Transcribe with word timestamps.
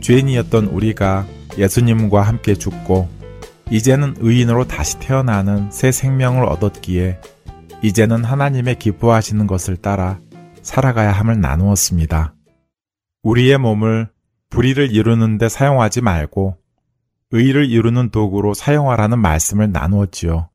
죄인이었던 0.00 0.66
우리가 0.66 1.26
예수님과 1.58 2.22
함께 2.22 2.54
죽고 2.54 3.08
이제는 3.70 4.16
의인으로 4.18 4.66
다시 4.66 4.98
태어나는 4.98 5.70
새 5.70 5.92
생명을 5.92 6.44
얻었기에 6.44 7.20
이제는 7.82 8.24
하나님의 8.24 8.78
기뻐하시는 8.78 9.46
것을 9.46 9.76
따라 9.76 10.18
살아가야 10.62 11.12
함을 11.12 11.40
나누었습니다. 11.40 12.34
우리의 13.22 13.58
몸을 13.58 14.08
불의를 14.50 14.90
이루는데 14.92 15.48
사용하지 15.48 16.00
말고 16.00 16.56
의를 17.30 17.70
이루는 17.70 18.10
도구로 18.10 18.54
사용하라는 18.54 19.18
말씀을 19.18 19.70
나누었지요. 19.70 20.50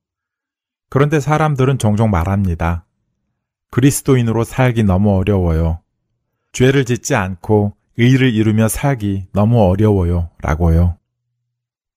그런데 0.89 1.19
사람들은 1.19 1.77
종종 1.77 2.11
말합니다. 2.11 2.85
그리스도인으로 3.71 4.43
살기 4.43 4.83
너무 4.83 5.15
어려워요. 5.15 5.79
죄를 6.51 6.85
짓지 6.85 7.15
않고 7.15 7.73
의를 7.97 8.33
이루며 8.33 8.67
살기 8.67 9.27
너무 9.31 9.61
어려워요. 9.61 10.29
라고요. 10.41 10.97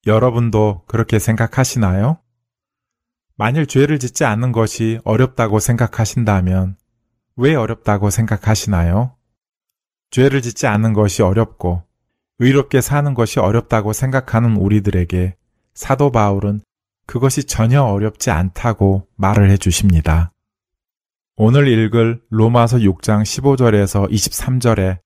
여러분도 0.07 0.83
그렇게 0.87 1.19
생각하시나요? 1.19 2.19
만일 3.37 3.67
죄를 3.67 3.99
짓지 3.99 4.25
않는 4.25 4.53
것이 4.53 5.01
어렵다고 5.05 5.59
생각하신다면 5.61 6.77
왜 7.37 7.55
어렵다고 7.55 8.11
생각하시나요? 8.11 9.15
죄를 10.11 10.43
짓지 10.43 10.67
않는 10.67 10.93
것이 10.93 11.23
어렵고 11.23 11.83
의롭게 12.39 12.81
사는 12.81 13.15
것이 13.15 13.41
어렵다고 13.41 13.93
생각하는 13.93 14.57
우리들에게 14.57 15.37
사도 15.75 16.11
바울은 16.11 16.61
그것이 17.07 17.45
전혀 17.45 17.83
어렵지 17.83 18.31
않다고 18.31 19.07
말을 19.17 19.51
해 19.51 19.57
주십니다. 19.57 20.33
오늘 21.37 21.69
읽을 21.69 22.21
로마서 22.31 22.79
6장 22.79 23.23
15절에서 23.23 24.11
23절에 24.11 24.99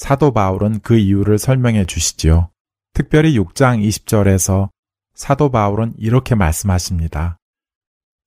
사도 0.00 0.32
바울은 0.32 0.80
그 0.80 0.96
이유를 0.96 1.38
설명해 1.38 1.84
주시지요. 1.84 2.50
특별히 2.94 3.38
6장 3.38 3.86
20절에서 3.86 4.70
사도 5.12 5.50
바울은 5.50 5.92
이렇게 5.98 6.34
말씀하십니다. 6.34 7.36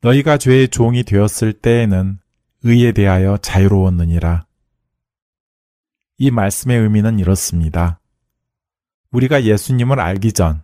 너희가 0.02 0.38
죄의 0.38 0.68
종이 0.68 1.02
되었을 1.02 1.52
때에는 1.54 2.20
의에 2.62 2.92
대하여 2.92 3.38
자유로웠느니라. 3.38 4.46
이 6.20 6.30
말씀의 6.30 6.78
의미는 6.78 7.18
이렇습니다. 7.18 8.00
우리가 9.10 9.44
예수님을 9.44 10.00
알기 10.00 10.34
전 10.34 10.62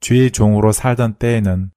죄의 0.00 0.30
종으로 0.30 0.72
살던 0.72 1.16
때에는 1.16 1.70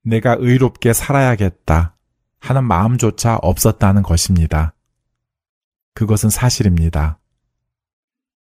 내가 0.00 0.36
의롭게 0.38 0.94
살아야겠다 0.94 1.98
하는 2.38 2.64
마음조차 2.64 3.36
없었다는 3.42 4.02
것입니다. 4.02 4.74
그것은 5.92 6.30
사실입니다. 6.30 7.18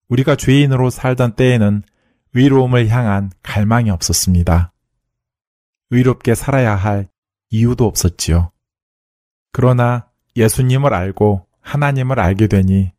우리가 0.10 0.36
죄인으로 0.36 0.90
살던 0.90 1.36
때에는 1.36 1.84
의로움을 2.34 2.90
향한 2.90 3.32
갈망이 3.42 3.90
없었습니다. 3.90 4.74
의롭게 5.92 6.36
살아야 6.36 6.76
할 6.76 7.08
이유도 7.50 7.86
없었지요. 7.86 8.52
그러나 9.52 10.08
예수님을 10.36 10.94
알고 10.94 11.46
하나님을 11.62 12.20
알게 12.20 12.48
되니 12.48 12.92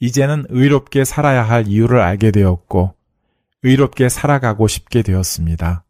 이제는 0.00 0.46
의롭게 0.48 1.04
살아야 1.04 1.42
할 1.42 1.66
이유를 1.66 2.00
알게 2.00 2.30
되었고 2.30 2.94
의롭게 3.62 4.08
살아가고 4.08 4.68
싶게 4.68 5.02
되었습니다. 5.02 5.84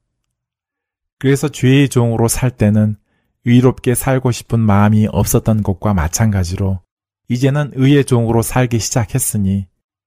그래서 1.19 1.49
죄의 1.49 1.89
종으로 1.89 2.29
살 2.29 2.51
때는 2.51 2.97
의롭게 3.45 3.95
살고 3.95 4.31
싶은 4.31 4.61
마음이 4.61 5.09
없었던 5.11 5.63
것과 5.63 5.95
마찬가지로 5.95 6.81
이제는 7.29 7.73
의의 7.75 8.05
종으로 8.05 8.43
살기 8.43 8.79
시작했으니 8.79 9.67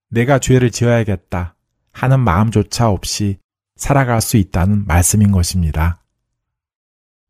내가 0.09 0.39
죄를 0.39 0.71
지어야겠다 0.71 1.55
하는 1.91 2.19
마음조차 2.19 2.89
없이 2.89 3.39
살아갈 3.75 4.21
수 4.21 4.37
있다는 4.37 4.85
말씀인 4.85 5.31
것입니다. 5.31 6.03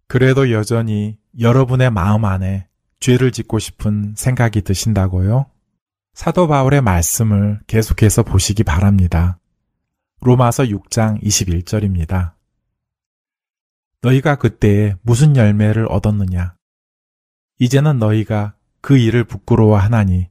그래도 0.07 0.51
여전히 0.51 1.17
여러분의 1.39 1.91
마음 1.91 2.25
안에 2.25 2.67
죄를 2.99 3.31
짓고 3.31 3.59
싶은 3.59 4.13
생각이 4.15 4.61
드신다고요? 4.61 5.45
사도 6.13 6.47
바울의 6.47 6.81
말씀을 6.81 7.59
계속해서 7.67 8.23
보시기 8.23 8.63
바랍니다. 8.63 9.39
로마서 10.21 10.63
6장 10.63 11.21
21절입니다. 11.21 12.33
너희가 14.01 14.35
그때에 14.35 14.95
무슨 15.01 15.35
열매를 15.35 15.87
얻었느냐? 15.89 16.55
이제는 17.59 17.99
너희가 17.99 18.55
그 18.81 18.97
일을 18.97 19.25
부끄러워하나니 19.25 20.29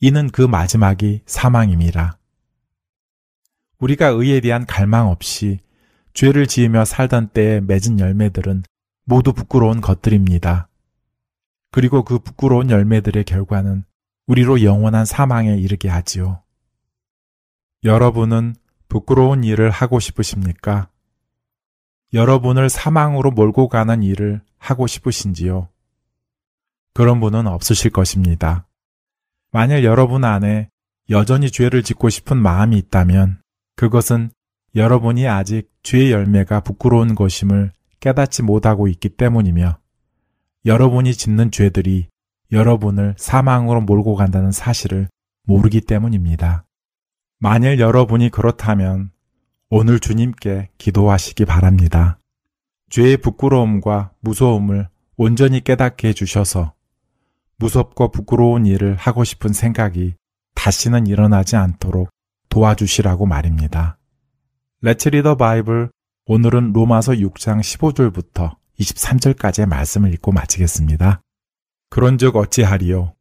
이는 0.00 0.30
그 0.30 0.40
마지막이 0.42 1.20
사망임이라. 1.26 2.16
우리가 3.78 4.08
의에 4.08 4.40
대한 4.40 4.64
갈망 4.64 5.08
없이 5.08 5.60
죄를 6.14 6.46
지으며 6.46 6.86
살던 6.86 7.28
때에 7.28 7.60
맺은 7.60 8.00
열매들은 8.00 8.62
모두 9.04 9.32
부끄러운 9.32 9.80
것들입니다. 9.80 10.68
그리고 11.70 12.02
그 12.02 12.18
부끄러운 12.18 12.70
열매들의 12.70 13.24
결과는 13.24 13.84
우리로 14.26 14.62
영원한 14.62 15.04
사망에 15.04 15.56
이르게 15.56 15.88
하지요. 15.88 16.42
여러분은 17.84 18.54
부끄러운 18.88 19.44
일을 19.44 19.70
하고 19.70 20.00
싶으십니까? 20.00 20.88
여러분을 22.12 22.70
사망으로 22.70 23.30
몰고 23.30 23.68
가는 23.68 24.02
일을 24.02 24.40
하고 24.58 24.86
싶으신지요? 24.86 25.68
그런 26.94 27.20
분은 27.20 27.46
없으실 27.46 27.90
것입니다. 27.90 28.66
만일 29.52 29.82
여러분 29.84 30.24
안에 30.24 30.68
여전히 31.08 31.50
죄를 31.50 31.82
짓고 31.82 32.08
싶은 32.08 32.36
마음이 32.36 32.78
있다면 32.78 33.40
그것은 33.74 34.30
여러분이 34.76 35.26
아직 35.26 35.68
죄의 35.82 36.12
열매가 36.12 36.60
부끄러운 36.60 37.16
것임을 37.16 37.72
깨닫지 37.98 38.42
못하고 38.42 38.86
있기 38.86 39.08
때문이며 39.08 39.78
여러분이 40.66 41.14
짓는 41.14 41.50
죄들이 41.50 42.08
여러분을 42.52 43.14
사망으로 43.16 43.80
몰고 43.80 44.14
간다는 44.14 44.52
사실을 44.52 45.08
모르기 45.44 45.80
때문입니다. 45.80 46.64
만일 47.40 47.80
여러분이 47.80 48.30
그렇다면 48.30 49.10
오늘 49.68 49.98
주님께 49.98 50.68
기도하시기 50.78 51.44
바랍니다. 51.44 52.18
죄의 52.90 53.16
부끄러움과 53.16 54.12
무서움을 54.20 54.88
온전히 55.16 55.60
깨닫게 55.62 56.08
해주셔서 56.08 56.74
무섭고 57.60 58.10
부끄러운 58.10 58.66
일을 58.66 58.96
하고 58.96 59.22
싶은 59.22 59.52
생각이 59.52 60.14
다시는 60.54 61.06
일어나지 61.06 61.56
않도록 61.56 62.08
도와주시라고 62.48 63.26
말입니다. 63.26 63.98
레츠 64.80 65.10
리더 65.10 65.36
바이블 65.36 65.90
오늘은 66.26 66.72
로마서 66.72 67.12
6장 67.12 67.60
15절부터 67.60 68.56
23절까지의 68.80 69.66
말씀을 69.66 70.12
읽고 70.14 70.32
마치겠습니다. 70.32 71.20
그런즉 71.90 72.36
어찌하리요 72.36 73.14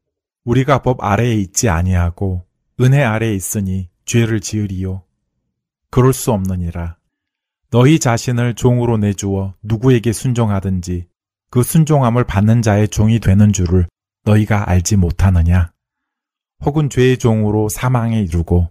우리가 0.46 0.82
법 0.82 1.04
아래에 1.04 1.36
있지 1.36 1.68
아니하고 1.68 2.46
은혜 2.80 3.04
아래에 3.04 3.34
있으니 3.34 3.90
죄를 4.06 4.40
지으리요 4.40 5.04
그럴 5.92 6.14
수 6.14 6.32
없느니라. 6.32 6.98
너희 7.72 8.00
자신을 8.00 8.56
종으로 8.56 8.98
내주어 8.98 9.54
누구에게 9.64 10.14
순종하든지 10.14 11.08
그 11.52 11.62
순종함을 11.62 12.24
받는 12.24 12.62
자의 12.62 12.88
종이 12.88 13.20
되는 13.20 13.52
줄을 13.52 13.88
너희가 14.30 14.70
알지 14.70 14.96
못하느냐? 14.98 15.72
혹은 16.64 16.90
죄의 16.90 17.18
종으로 17.18 17.70
사망에 17.70 18.22
이르고 18.22 18.70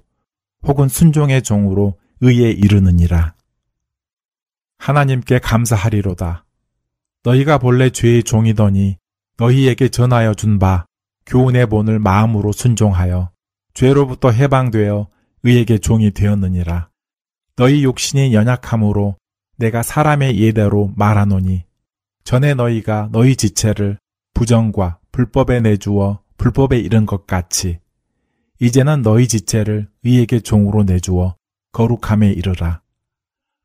혹은 0.62 0.88
순종의 0.88 1.42
종으로 1.42 1.98
의에 2.20 2.50
이르느니라. 2.50 3.34
하나님께 4.78 5.38
감사하리로다. 5.40 6.44
너희가 7.24 7.58
본래 7.58 7.90
죄의 7.90 8.22
종이더니 8.22 8.98
너희에게 9.36 9.88
전하여 9.88 10.34
준 10.34 10.58
바 10.58 10.86
교훈의 11.26 11.66
본을 11.66 11.98
마음으로 11.98 12.52
순종하여 12.52 13.30
죄로부터 13.74 14.30
해방되어 14.30 15.08
의에게 15.42 15.78
종이 15.78 16.10
되었느니라. 16.10 16.88
너희 17.56 17.84
욕심이 17.84 18.32
연약함으로 18.32 19.16
내가 19.56 19.82
사람의 19.82 20.38
예대로 20.40 20.92
말하노니 20.96 21.64
전에 22.24 22.54
너희가 22.54 23.08
너희 23.12 23.34
지체를 23.36 23.98
부정과 24.34 24.98
불법에 25.18 25.58
내주어 25.58 26.22
불법에 26.36 26.78
이른 26.78 27.04
것 27.04 27.26
같이 27.26 27.80
이제는 28.60 29.02
너희 29.02 29.26
지체를 29.26 29.88
의에게 30.04 30.38
종으로 30.38 30.84
내주어 30.84 31.34
거룩함에 31.72 32.30
이르라. 32.30 32.82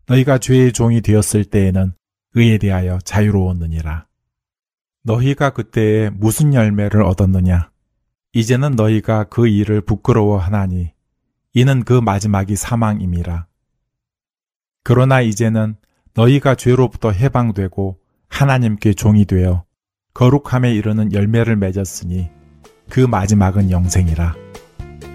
너희가 0.08 0.40
죄의 0.40 0.74
종이 0.74 1.02
되었을 1.02 1.46
때에는 1.46 1.94
의에 2.34 2.58
대하여 2.58 2.98
자유로웠느니라. 3.06 4.08
너희가 5.04 5.52
그때에 5.52 6.10
무슨 6.10 6.56
열매를 6.56 7.04
얻었느냐? 7.04 7.70
이제는 8.34 8.72
너희가 8.72 9.26
그 9.26 9.48
일을 9.48 9.82
부끄러워하나니 9.82 10.92
이는 11.54 11.84
그 11.84 11.94
마지막이 11.94 12.56
사망임이라. 12.56 13.46
그러나 14.84 15.22
이제는 15.22 15.76
너희가 16.16 16.56
죄로부터 16.56 17.12
해방되고 17.12 18.00
하나님께 18.28 18.96
종이 18.96 19.26
되어 19.26 19.66
거룩함에 20.13 20.71
이르는 20.75 21.12
열매를 21.12 21.56
맺었으니 21.56 22.30
그 22.88 23.00
마지막은 23.00 23.71
영생이라. 23.71 24.36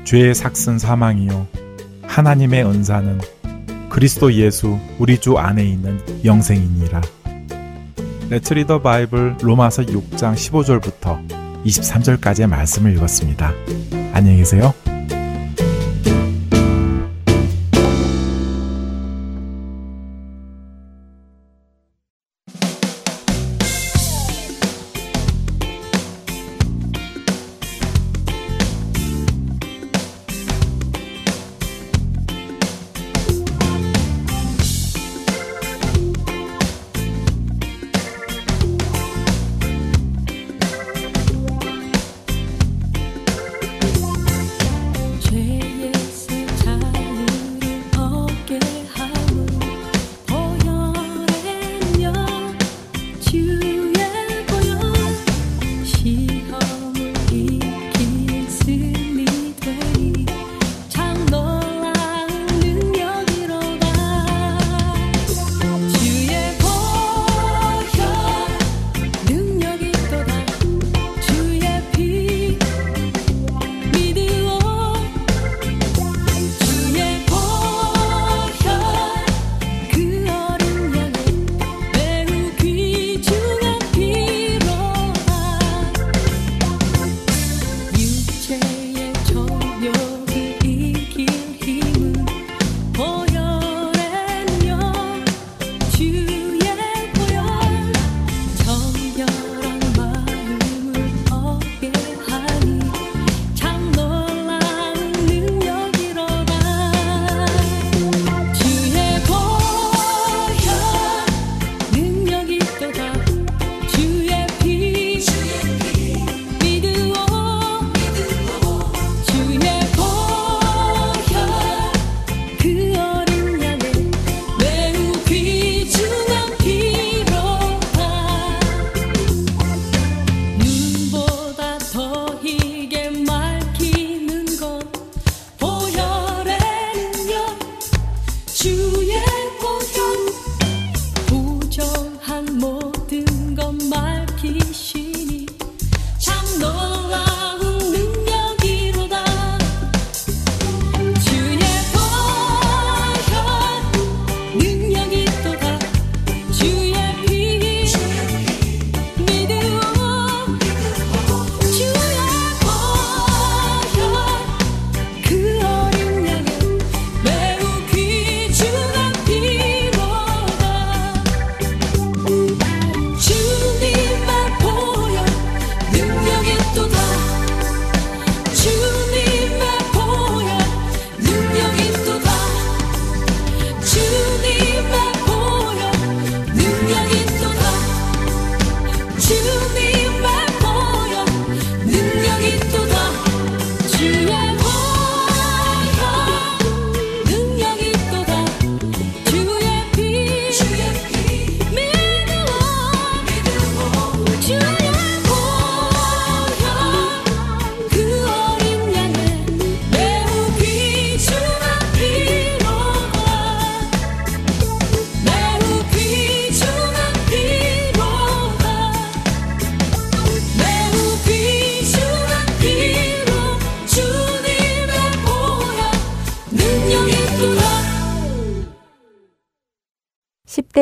죄의 0.03 0.35
삭슨 0.35 0.79
사망이요. 0.79 1.47
하나님의 2.03 2.65
은사는 2.65 3.21
그리스도 3.91 4.33
예수 4.33 4.79
우리 4.99 5.21
주 5.21 5.39
안에 5.39 5.65
있는 5.65 6.01
영생이니라. 6.25 7.01
레츠 8.29 8.55
리더 8.55 8.83
바이블 8.83 9.37
로마서 9.41 9.85
6장 9.85 10.35
15절부터 10.35 11.65
23절까지의 11.65 12.49
말씀을 12.49 12.93
읽었습니다. 12.95 13.53
안녕히 14.13 14.39
계세요. 14.39 14.75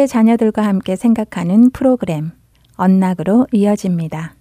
자녀들과 0.04 0.62
함께 0.62 0.96
생각하는 0.96 1.70
프로그램 1.70 2.32
언락으로 2.76 3.46
이어집니다. 3.52 4.36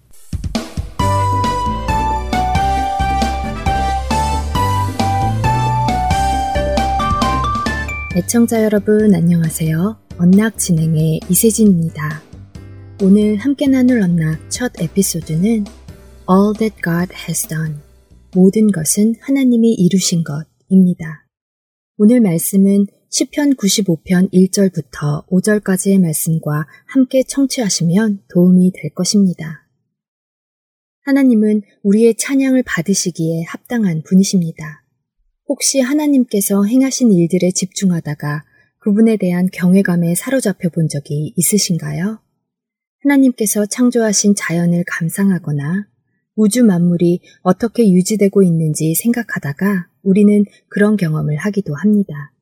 애청자 8.16 8.62
여러분 8.64 9.14
안녕하세요. 9.14 9.96
언락 10.18 10.58
진행의 10.58 11.20
이세진입니다. 11.28 12.22
오늘 13.02 13.36
함께 13.36 13.66
나눌 13.66 14.00
언락 14.00 14.50
첫 14.50 14.72
에피소드는 14.80 15.64
All 16.28 16.54
That 16.58 16.76
God 16.82 17.14
Has 17.14 17.46
Done 17.46 17.74
모든 18.34 18.72
것은 18.72 19.14
하나님이 19.20 19.74
이루신 19.74 20.24
것입니다. 20.24 21.26
오늘 21.98 22.20
말씀은 22.20 22.86
10편 23.16 23.56
95편 23.56 24.30
1절부터 24.30 25.26
5절까지의 25.28 25.98
말씀과 26.02 26.66
함께 26.84 27.22
청취하시면 27.26 28.24
도움이 28.28 28.72
될 28.74 28.92
것입니다. 28.92 29.66
하나님은 31.00 31.62
우리의 31.82 32.16
찬양을 32.16 32.62
받으시기에 32.66 33.44
합당한 33.44 34.02
분이십니다. 34.02 34.84
혹시 35.48 35.80
하나님께서 35.80 36.64
행하신 36.64 37.10
일들에 37.10 37.52
집중하다가 37.52 38.44
그분에 38.80 39.16
대한 39.16 39.48
경외감에 39.50 40.14
사로잡혀 40.14 40.68
본 40.68 40.86
적이 40.86 41.32
있으신가요? 41.36 42.20
하나님께서 43.02 43.64
창조하신 43.64 44.34
자연을 44.34 44.84
감상하거나 44.86 45.86
우주 46.34 46.64
만물이 46.64 47.20
어떻게 47.40 47.90
유지되고 47.90 48.42
있는지 48.42 48.94
생각하다가 48.94 49.88
우리는 50.02 50.44
그런 50.68 50.98
경험을 50.98 51.38
하기도 51.38 51.74
합니다. 51.76 52.35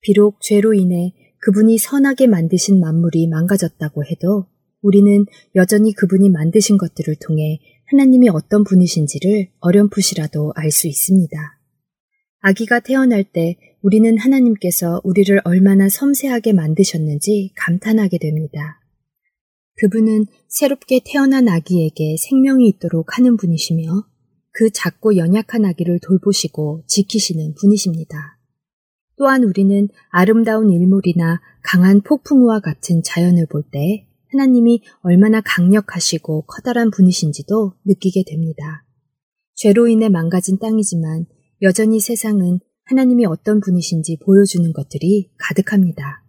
비록 0.00 0.40
죄로 0.40 0.74
인해 0.74 1.14
그분이 1.40 1.78
선하게 1.78 2.26
만드신 2.26 2.80
만물이 2.80 3.28
망가졌다고 3.28 4.04
해도 4.04 4.46
우리는 4.82 5.24
여전히 5.54 5.92
그분이 5.92 6.30
만드신 6.30 6.78
것들을 6.78 7.16
통해 7.26 7.60
하나님이 7.86 8.28
어떤 8.28 8.64
분이신지를 8.64 9.48
어렴풋이라도 9.60 10.52
알 10.56 10.70
수 10.70 10.88
있습니다. 10.88 11.36
아기가 12.40 12.80
태어날 12.80 13.24
때 13.24 13.56
우리는 13.82 14.16
하나님께서 14.18 15.00
우리를 15.04 15.40
얼마나 15.44 15.88
섬세하게 15.88 16.52
만드셨는지 16.52 17.52
감탄하게 17.56 18.18
됩니다. 18.18 18.80
그분은 19.76 20.26
새롭게 20.48 21.00
태어난 21.04 21.48
아기에게 21.48 22.16
생명이 22.18 22.68
있도록 22.68 23.16
하는 23.16 23.36
분이시며 23.36 24.04
그 24.52 24.70
작고 24.70 25.16
연약한 25.16 25.64
아기를 25.64 26.00
돌보시고 26.00 26.82
지키시는 26.86 27.54
분이십니다. 27.54 28.37
또한 29.18 29.42
우리는 29.44 29.88
아름다운 30.10 30.70
일몰이나 30.70 31.40
강한 31.62 32.00
폭풍우와 32.00 32.60
같은 32.60 33.02
자연을 33.02 33.46
볼 33.46 33.64
때 33.70 34.06
하나님이 34.30 34.82
얼마나 35.00 35.40
강력하시고 35.40 36.42
커다란 36.42 36.90
분이신지도 36.90 37.74
느끼게 37.84 38.24
됩니다. 38.26 38.84
죄로 39.54 39.88
인해 39.88 40.08
망가진 40.08 40.58
땅이지만 40.58 41.26
여전히 41.62 41.98
세상은 41.98 42.60
하나님이 42.84 43.26
어떤 43.26 43.60
분이신지 43.60 44.18
보여주는 44.24 44.72
것들이 44.72 45.30
가득합니다. 45.38 46.22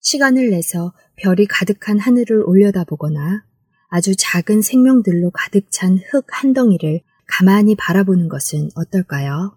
시간을 0.00 0.50
내서 0.50 0.92
별이 1.16 1.46
가득한 1.46 1.98
하늘을 1.98 2.42
올려다보거나 2.46 3.44
아주 3.88 4.14
작은 4.16 4.62
생명들로 4.62 5.30
가득 5.32 5.70
찬 5.70 5.98
흙 6.10 6.26
한 6.30 6.52
덩이를 6.52 7.00
가만히 7.26 7.74
바라보는 7.74 8.28
것은 8.28 8.68
어떨까요? 8.74 9.56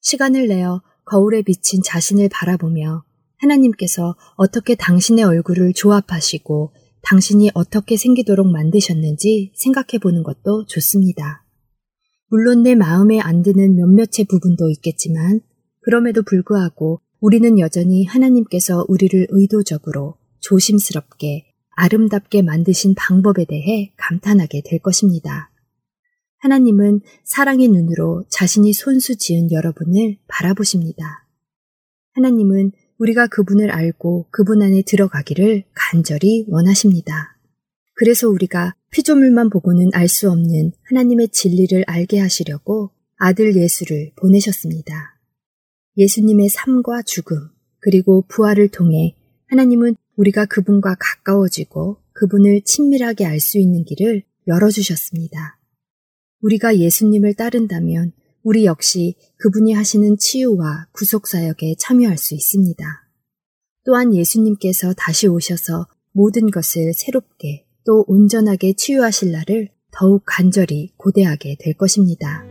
시간을 0.00 0.48
내어 0.48 0.82
거울에 1.08 1.42
비친 1.42 1.82
자신을 1.82 2.28
바라보며 2.30 3.04
하나님께서 3.38 4.16
어떻게 4.36 4.74
당신의 4.74 5.24
얼굴을 5.24 5.72
조합하시고 5.72 6.72
당신이 7.02 7.50
어떻게 7.54 7.96
생기도록 7.96 8.50
만드셨는지 8.50 9.52
생각해 9.54 9.98
보는 10.02 10.22
것도 10.22 10.66
좋습니다. 10.66 11.44
물론 12.28 12.62
내 12.62 12.74
마음에 12.74 13.20
안 13.20 13.42
드는 13.42 13.76
몇몇의 13.76 14.26
부분도 14.28 14.68
있겠지만 14.70 15.40
그럼에도 15.80 16.22
불구하고 16.22 17.00
우리는 17.20 17.58
여전히 17.58 18.04
하나님께서 18.04 18.84
우리를 18.88 19.26
의도적으로 19.30 20.16
조심스럽게 20.40 21.46
아름답게 21.76 22.42
만드신 22.42 22.94
방법에 22.96 23.44
대해 23.44 23.92
감탄하게 23.96 24.62
될 24.64 24.80
것입니다. 24.80 25.50
하나님은 26.40 27.00
사랑의 27.24 27.68
눈으로 27.68 28.24
자신이 28.28 28.72
손수 28.72 29.16
지은 29.16 29.50
여러분을 29.50 30.18
바라보십니다. 30.28 31.26
하나님은 32.14 32.72
우리가 32.98 33.26
그분을 33.28 33.70
알고 33.70 34.26
그분 34.30 34.62
안에 34.62 34.82
들어가기를 34.82 35.64
간절히 35.74 36.44
원하십니다. 36.48 37.36
그래서 37.94 38.28
우리가 38.28 38.74
피조물만 38.90 39.50
보고는 39.50 39.90
알 39.92 40.08
수 40.08 40.30
없는 40.30 40.72
하나님의 40.84 41.28
진리를 41.28 41.84
알게 41.86 42.18
하시려고 42.18 42.90
아들 43.16 43.56
예수를 43.56 44.12
보내셨습니다. 44.16 45.18
예수님의 45.96 46.48
삶과 46.48 47.02
죽음, 47.02 47.48
그리고 47.80 48.24
부활을 48.28 48.68
통해 48.68 49.16
하나님은 49.48 49.96
우리가 50.16 50.46
그분과 50.46 50.96
가까워지고 50.98 51.98
그분을 52.12 52.62
친밀하게 52.64 53.26
알 53.26 53.40
수 53.40 53.58
있는 53.58 53.84
길을 53.84 54.22
열어주셨습니다. 54.46 55.57
우리가 56.42 56.78
예수님을 56.78 57.34
따른다면 57.34 58.12
우리 58.42 58.64
역시 58.64 59.16
그분이 59.36 59.72
하시는 59.72 60.16
치유와 60.16 60.88
구속사역에 60.92 61.74
참여할 61.78 62.16
수 62.16 62.34
있습니다. 62.34 62.84
또한 63.84 64.14
예수님께서 64.14 64.94
다시 64.94 65.26
오셔서 65.26 65.86
모든 66.12 66.50
것을 66.50 66.92
새롭게 66.94 67.64
또 67.84 68.04
온전하게 68.06 68.74
치유하실 68.74 69.32
날을 69.32 69.70
더욱 69.90 70.22
간절히 70.26 70.92
고대하게 70.96 71.56
될 71.58 71.74
것입니다. 71.74 72.44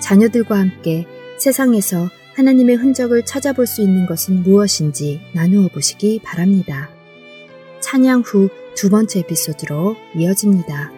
자녀들과 0.00 0.58
함께 0.58 1.06
세상에서 1.38 2.08
하나님의 2.34 2.76
흔적을 2.76 3.24
찾아볼 3.24 3.66
수 3.66 3.80
있는 3.80 4.06
것은 4.06 4.42
무엇인지 4.42 5.20
나누어 5.34 5.68
보시기 5.68 6.20
바랍니다. 6.22 6.90
찬양 7.80 8.22
후 8.22 8.48
두 8.74 8.90
번째 8.90 9.20
에피소드로 9.20 9.96
이어집니다. 10.16 10.90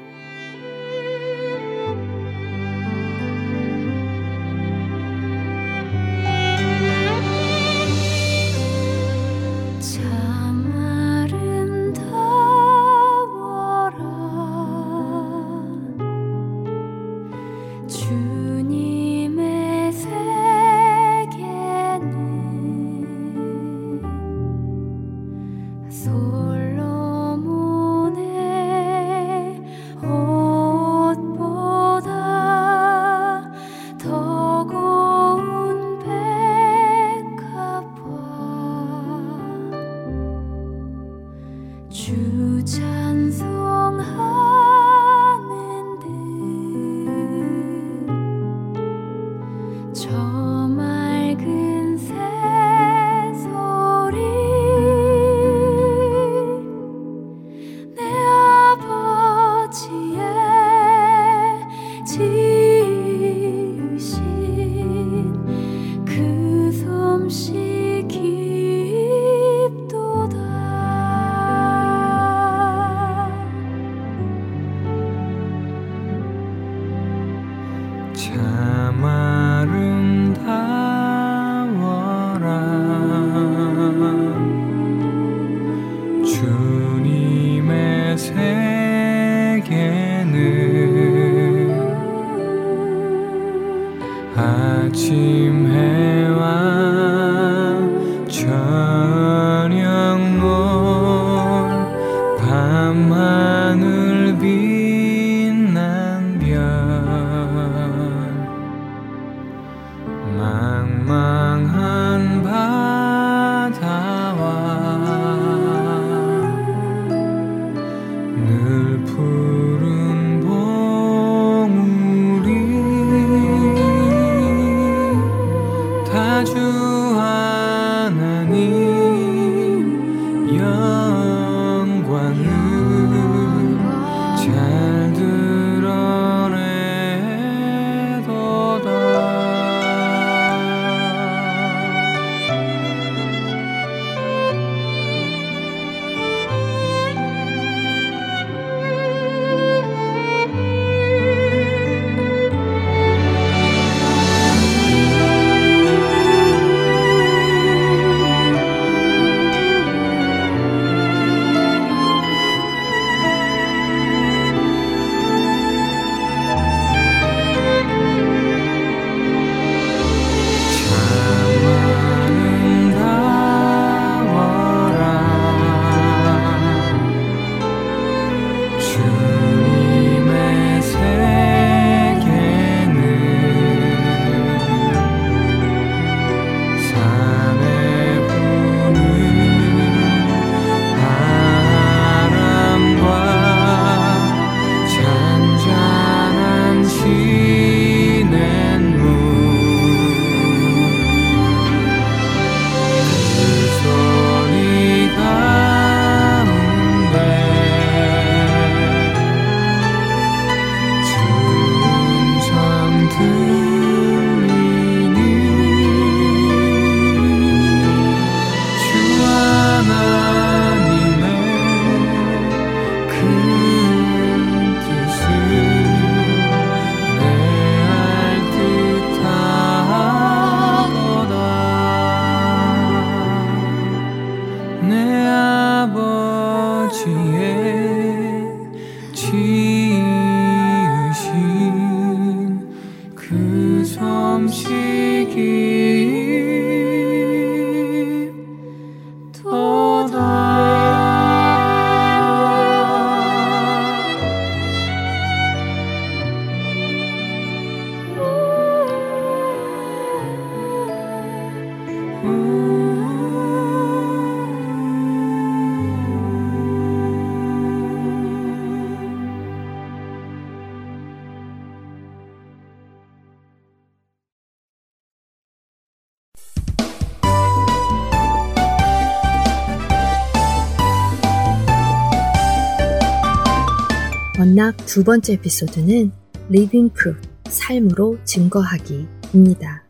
언락 284.47 284.77
두 284.87 285.03
번째 285.03 285.33
에피소드는 285.33 286.13
Living 286.51 286.95
Proof, 286.95 287.21
삶으로 287.49 288.17
증거하기입니다. 288.25 289.85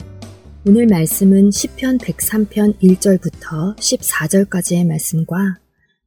오늘 0.67 0.87
말씀은 0.87 1.51
10편 1.51 2.01
103편 2.01 2.81
1절부터 2.81 3.77
14절까지의 3.77 4.87
말씀과 4.87 5.59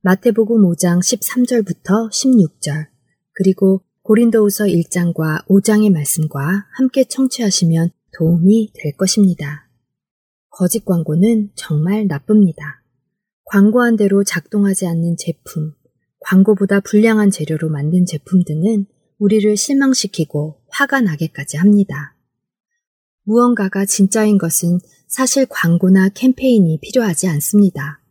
마태복음 0.01 0.63
5장 0.63 0.97
13절부터 0.97 2.09
16절, 2.09 2.87
그리고 3.33 3.83
고린도후서 4.01 4.65
1장과 4.65 5.45
5장의 5.45 5.91
말씀과 5.91 6.65
함께 6.75 7.03
청취하시면 7.03 7.91
도움이 8.17 8.71
될 8.73 8.93
것입니다. 8.93 9.69
거짓 10.49 10.83
광고는 10.85 11.51
정말 11.53 12.07
나쁩니다. 12.07 12.81
광고한 13.45 13.95
대로 13.95 14.23
작동하지 14.23 14.87
않는 14.87 15.17
제품, 15.19 15.73
광고보다 16.19 16.79
불량한 16.81 17.31
재료로 17.31 17.69
만든 17.69 18.05
제품 18.05 18.43
등은 18.43 18.85
우리를 19.17 19.55
실망시키고 19.55 20.61
화가 20.69 21.01
나게까지 21.01 21.57
합니다. 21.57 22.15
무언가가 23.23 23.85
진짜인 23.85 24.37
것은 24.37 24.79
사실 25.07 25.45
광고나 25.49 26.09
캠페인이 26.09 26.79
필요하지 26.81 27.27
않습니다. 27.27 28.01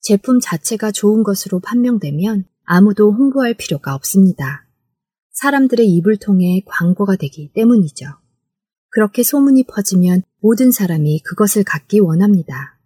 제품 0.00 0.40
자체가 0.40 0.92
좋은 0.92 1.22
것으로 1.22 1.60
판명되면 1.60 2.44
아무도 2.64 3.12
홍보할 3.12 3.54
필요가 3.54 3.94
없습니다. 3.94 4.66
사람들의 5.32 5.86
입을 5.86 6.16
통해 6.16 6.62
광고가 6.66 7.16
되기 7.16 7.50
때문이죠. 7.52 8.06
그렇게 8.90 9.22
소문이 9.22 9.64
퍼지면 9.64 10.22
모든 10.40 10.70
사람이 10.70 11.20
그것을 11.24 11.64
갖기 11.64 12.00
원합니다. 12.00 12.78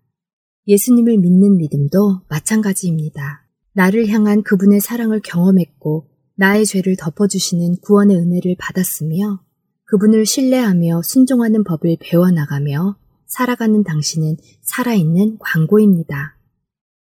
예수님을 0.66 1.18
믿는 1.18 1.58
믿음도 1.58 2.22
마찬가지입니다. 2.28 3.47
나를 3.78 4.08
향한 4.08 4.42
그분의 4.42 4.80
사랑을 4.80 5.20
경험했고 5.20 6.08
나의 6.34 6.66
죄를 6.66 6.96
덮어주시는 6.98 7.76
구원의 7.76 8.16
은혜를 8.16 8.56
받았으며 8.58 9.40
그분을 9.84 10.26
신뢰하며 10.26 11.02
순종하는 11.04 11.62
법을 11.62 11.98
배워나가며 12.00 12.98
살아가는 13.28 13.84
당신은 13.84 14.36
살아있는 14.62 15.38
광고입니다. 15.38 16.36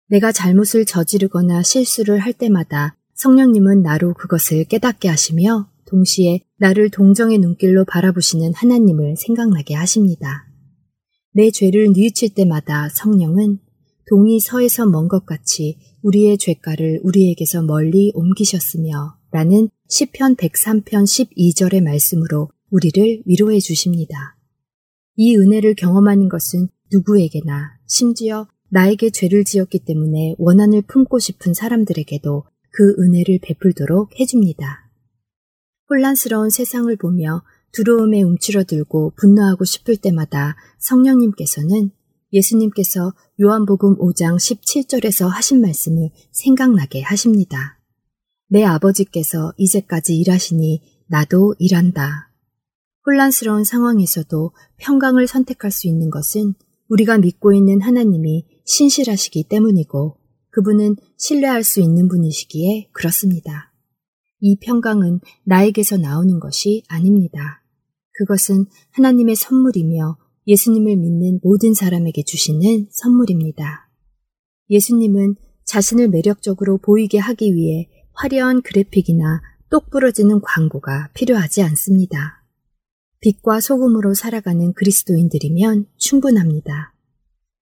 내가 0.10 0.32
잘못을 0.32 0.86
저지르거나 0.86 1.63
실수를 1.63 2.19
할 2.19 2.34
때마다 2.34 2.95
성령님은 3.15 3.82
나로 3.82 4.13
그것을 4.13 4.65
깨닫게 4.65 5.10
하시며 5.10 5.71
동시에 5.88 6.41
나를 6.58 6.91
동정의 6.91 7.39
눈길로 7.39 7.84
바라보시는 7.86 8.53
하나님을 8.53 9.15
생각나게 9.17 9.73
하십니다. 9.73 10.47
내 11.34 11.49
죄를 11.49 11.93
뉘우칠 11.93 12.36
때마다 12.36 12.89
성령은 12.89 13.58
동이 14.10 14.39
서에서 14.39 14.88
먼 14.88 15.08
것 15.08 15.28
같이 15.28 15.78
우리의 16.02 16.39
죄가를 16.39 17.00
우리에게서 17.04 17.62
멀리 17.62 18.12
옮기셨으며 18.15 19.15
라는 19.32 19.69
시편 19.88 20.36
103편 20.36 21.04
12절의 21.04 21.84
말씀으로 21.84 22.50
우리를 22.72 23.22
위로해 23.28 23.60
주십니다. 23.60 24.36
이 25.15 25.38
은혜를 25.38 25.76
경험하는 25.76 26.28
것은 26.28 26.69
누구에게나 26.91 27.78
심지어 27.86 28.48
나에게 28.69 29.12
죄를 29.12 29.43
지었기 29.43 29.86
때문에 29.86 30.34
원한을 30.39 30.82
품고 30.82 31.19
싶은 31.19 31.54
사람들에게도 31.54 32.45
그 32.72 32.95
은혜를 33.00 33.39
베풀도록 33.43 34.19
해줍니다. 34.19 34.89
혼란스러운 35.88 36.50
세상을 36.50 36.95
보며 36.98 37.43
두려움에 37.74 38.24
움츠러들고 38.24 39.13
분노하고 39.17 39.65
싶을 39.65 39.98
때마다 39.98 40.56
성령님께서는 40.80 41.91
예수님께서 42.31 43.13
요한복음 43.41 43.97
5장 43.97 44.35
17절에서 44.37 45.27
하신 45.27 45.61
말씀을 45.61 46.09
생각나게 46.31 47.01
하십니다. 47.01 47.79
내 48.47 48.63
아버지께서 48.63 49.53
이제까지 49.57 50.17
일하시니 50.17 50.81
나도 51.07 51.55
일한다. 51.59 52.31
혼란스러운 53.05 53.63
상황에서도 53.63 54.51
평강을 54.77 55.27
선택할 55.27 55.71
수 55.71 55.87
있는 55.87 56.09
것은 56.09 56.53
우리가 56.89 57.17
믿고 57.17 57.53
있는 57.53 57.81
하나님이 57.81 58.45
신실하시기 58.65 59.45
때문이고 59.49 60.17
그분은 60.51 60.95
신뢰할 61.17 61.63
수 61.63 61.79
있는 61.79 62.07
분이시기에 62.07 62.89
그렇습니다. 62.91 63.73
이 64.39 64.57
평강은 64.59 65.19
나에게서 65.45 65.97
나오는 65.97 66.39
것이 66.39 66.83
아닙니다. 66.87 67.63
그것은 68.13 68.65
하나님의 68.91 69.35
선물이며 69.35 70.17
예수님을 70.49 70.97
믿는 70.97 71.39
모든 71.43 71.75
사람에게 71.75 72.23
주시는 72.23 72.88
선물입니다. 72.89 73.88
예수님은 74.71 75.35
자신을 75.65 76.09
매력적으로 76.09 76.79
보이게 76.79 77.19
하기 77.19 77.53
위해 77.53 77.88
화려한 78.13 78.63
그래픽이나 78.63 79.41
똑 79.69 79.91
부러지는 79.91 80.41
광고가 80.41 81.12
필요하지 81.13 81.62
않습니다. 81.62 82.43
빛과 83.19 83.59
소금으로 83.59 84.15
살아가는 84.15 84.73
그리스도인들이면 84.73 85.85
충분합니다. 85.97 86.95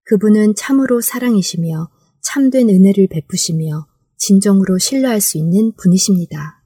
그분은 0.04 0.54
참으로 0.54 1.02
사랑이시며 1.02 1.90
참된 2.22 2.70
은혜를 2.70 3.08
베푸시며 3.08 3.86
진정으로 4.16 4.78
신뢰할 4.78 5.20
수 5.20 5.36
있는 5.36 5.72
분이십니다. 5.76 6.64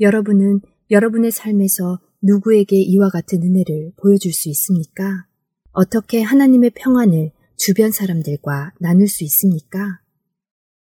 여러분은 0.00 0.60
여러분의 0.90 1.30
삶에서 1.30 2.00
누구에게 2.22 2.76
이와 2.80 3.10
같은 3.10 3.42
은혜를 3.42 3.92
보여줄 3.96 4.32
수 4.32 4.48
있습니까? 4.50 5.26
어떻게 5.72 6.22
하나님의 6.22 6.70
평안을 6.70 7.32
주변 7.56 7.90
사람들과 7.90 8.72
나눌 8.80 9.08
수 9.08 9.24
있습니까? 9.24 10.00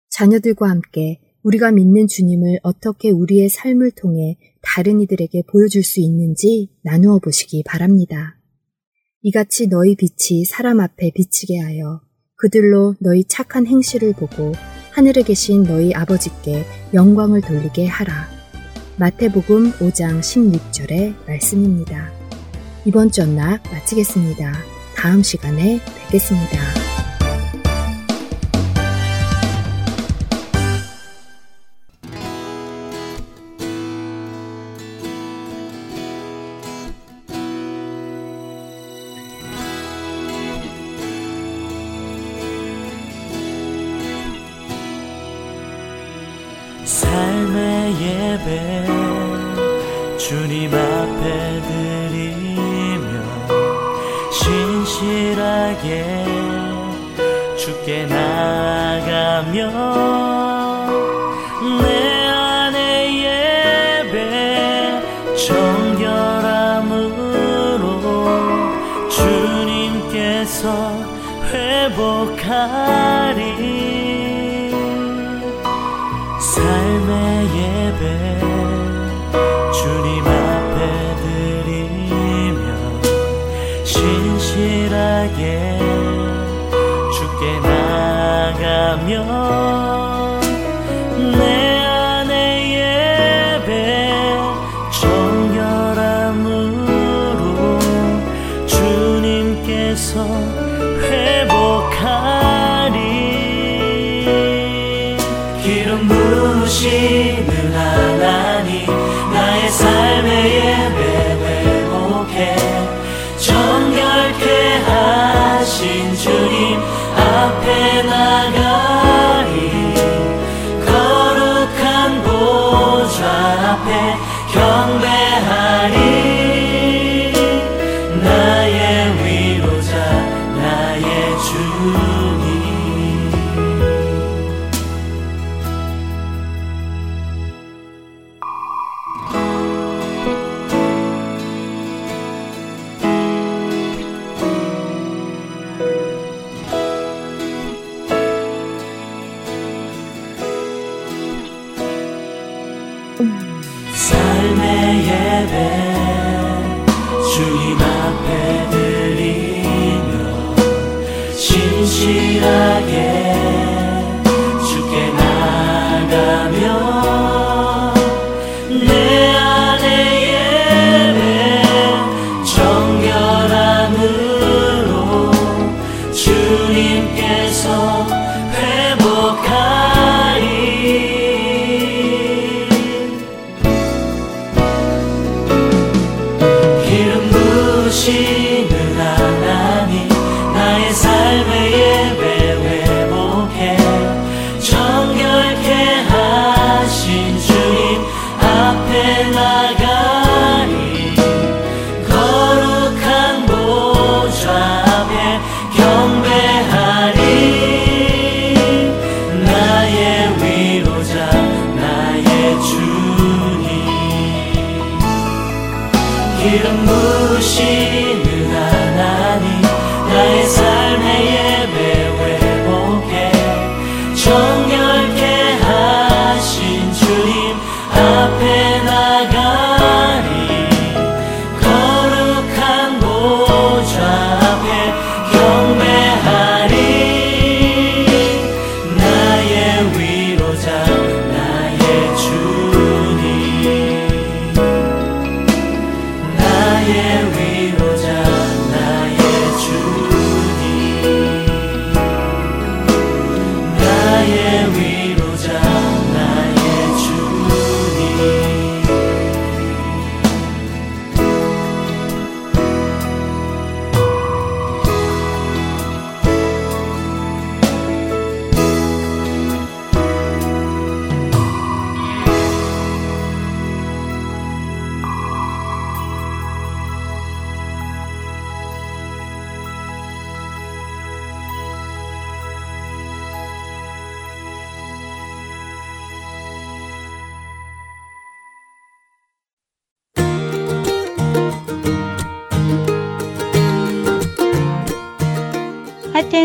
자녀들과 0.09 0.69
함께 0.69 1.19
우리가 1.43 1.71
믿는 1.71 2.07
주님을 2.07 2.59
어떻게 2.63 3.11
우리의 3.11 3.49
삶을 3.49 3.91
통해 3.91 4.37
다른 4.61 4.99
이들에게 5.01 5.43
보여줄 5.43 5.83
수 5.83 5.99
있는지 5.99 6.69
나누어 6.81 7.19
보시기 7.19 7.63
바랍니다. 7.63 8.37
이같이 9.21 9.67
너희 9.67 9.95
빛이 9.95 10.45
사람 10.45 10.79
앞에 10.79 11.11
비치게 11.13 11.57
하여 11.57 12.01
그들로 12.35 12.95
너희 12.99 13.23
착한 13.25 13.67
행실을 13.67 14.13
보고 14.13 14.53
하늘에 14.91 15.23
계신 15.23 15.63
너희 15.63 15.93
아버지께 15.93 16.63
영광을 16.93 17.41
돌리게 17.41 17.85
하라. 17.85 18.38
마태복음 18.99 19.71
5장 19.79 20.19
16절의 20.19 21.15
말씀입니다. 21.25 22.11
이번 22.83 23.09
주 23.09 23.21
언락 23.21 23.63
마치겠습니다. 23.71 24.51
다음 24.97 25.23
시간에 25.23 25.79
뵙겠습니다. 26.09 26.88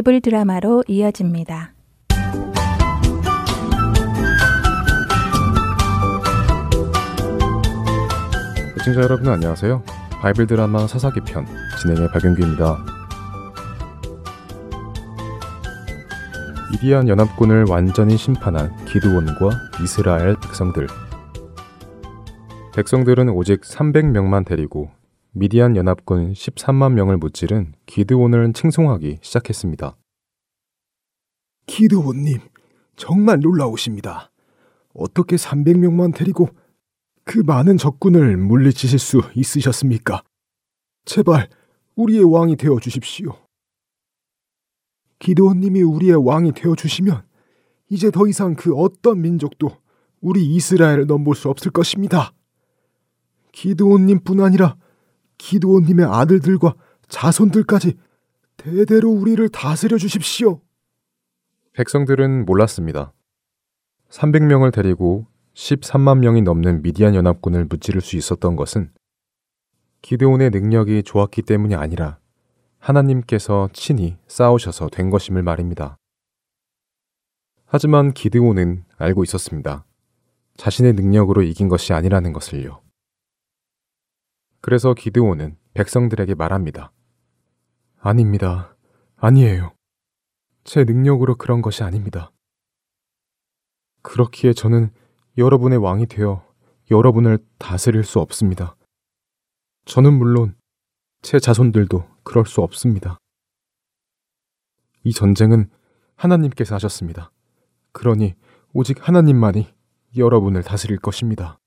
바이블 0.00 0.22
드라마로 0.22 0.82
이어집니다. 0.88 1.74
시청자 8.78 9.02
여러분 9.02 9.28
안녕하세요. 9.28 9.82
바이블 10.22 10.46
드라마 10.46 10.86
사사기 10.86 11.20
편 11.20 11.44
진행의 11.82 12.08
박윤규입니다. 12.12 12.78
미디안 16.72 17.08
연합군을 17.08 17.66
완전히 17.68 18.16
심판한 18.16 18.74
기드온과 18.86 19.50
이스라엘 19.82 20.36
백성들. 20.40 20.86
백성들은 22.74 23.28
오직 23.28 23.60
300명만 23.60 24.46
데리고 24.46 24.90
미디안 25.32 25.76
연합군 25.76 26.32
13만 26.32 26.94
명을 26.94 27.16
무찌른 27.16 27.72
기드온을 27.86 28.52
칭송하기 28.52 29.18
시작했습니다. 29.22 29.96
기드온님, 31.66 32.40
정말 32.96 33.38
놀라우십니다. 33.38 34.32
어떻게 34.92 35.36
300명만 35.36 36.12
데리고 36.12 36.48
그 37.22 37.38
많은 37.38 37.76
적군을 37.76 38.38
물리치실 38.38 38.98
수 38.98 39.22
있으셨습니까? 39.36 40.24
제발 41.04 41.48
우리의 41.94 42.24
왕이 42.24 42.56
되어 42.56 42.80
주십시오. 42.80 43.36
기드온님이 45.20 45.82
우리의 45.82 46.26
왕이 46.26 46.52
되어 46.52 46.74
주시면 46.74 47.22
이제 47.88 48.10
더 48.10 48.26
이상 48.26 48.56
그 48.56 48.74
어떤 48.74 49.20
민족도 49.20 49.70
우리 50.20 50.44
이스라엘을 50.44 51.06
넘볼 51.06 51.36
수 51.36 51.48
없을 51.48 51.70
것입니다. 51.70 52.32
기드온님뿐 53.52 54.40
아니라 54.40 54.76
기드온님의 55.40 56.06
아들들과 56.06 56.74
자손들까지 57.08 57.96
대대로 58.56 59.10
우리를 59.10 59.48
다스려 59.48 59.96
주십시오. 59.96 60.60
백성들은 61.72 62.44
몰랐습니다. 62.44 63.12
300명을 64.10 64.72
데리고 64.72 65.26
13만 65.54 66.18
명이 66.18 66.42
넘는 66.42 66.82
미디안 66.82 67.14
연합군을 67.14 67.64
무찌를 67.64 68.00
수 68.00 68.16
있었던 68.16 68.54
것은 68.54 68.92
기드온의 70.02 70.50
능력이 70.50 71.02
좋았기 71.04 71.42
때문이 71.42 71.74
아니라 71.74 72.18
하나님께서 72.78 73.70
친히 73.72 74.18
싸우셔서 74.26 74.88
된 74.88 75.10
것임을 75.10 75.42
말입니다. 75.42 75.96
하지만 77.64 78.12
기드온은 78.12 78.84
알고 78.98 79.24
있었습니다. 79.24 79.84
자신의 80.56 80.94
능력으로 80.94 81.42
이긴 81.42 81.68
것이 81.68 81.92
아니라는 81.92 82.32
것을요. 82.32 82.82
그래서 84.60 84.94
기드온은 84.94 85.56
백성들에게 85.74 86.34
말합니다. 86.34 86.92
아닙니다. 87.98 88.76
아니에요. 89.16 89.74
제 90.64 90.84
능력으로 90.84 91.36
그런 91.36 91.62
것이 91.62 91.82
아닙니다. 91.82 92.30
그렇기에 94.02 94.52
저는 94.52 94.90
여러분의 95.38 95.78
왕이 95.78 96.06
되어 96.06 96.44
여러분을 96.90 97.38
다스릴 97.58 98.04
수 98.04 98.18
없습니다. 98.18 98.76
저는 99.84 100.12
물론 100.12 100.56
제 101.22 101.38
자손들도 101.38 102.06
그럴 102.24 102.46
수 102.46 102.62
없습니다. 102.62 103.18
이 105.04 105.12
전쟁은 105.12 105.70
하나님께서 106.16 106.74
하셨습니다. 106.74 107.30
그러니 107.92 108.34
오직 108.72 109.06
하나님만이 109.06 109.72
여러분을 110.16 110.62
다스릴 110.62 110.98
것입니다. 110.98 111.59